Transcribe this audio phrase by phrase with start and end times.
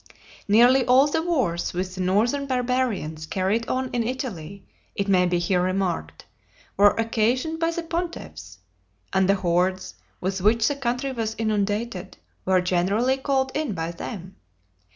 [0.47, 5.37] Nearly all the wars which the northern barbarians carried on in Italy, it may be
[5.37, 6.25] here remarked,
[6.75, 8.57] were occasioned by the pontiffs;
[9.13, 14.37] and the hordes, with which the country was inundated, were generally called in by them.